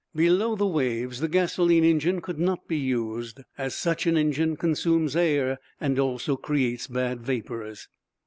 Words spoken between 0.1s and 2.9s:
Below the waves the gasoline engine could not be